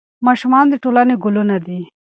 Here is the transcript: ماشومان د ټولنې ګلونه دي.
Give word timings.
ماشومان 0.27 0.65
د 0.69 0.73
ټولنې 0.83 1.15
ګلونه 1.23 1.55
دي. 1.65 1.79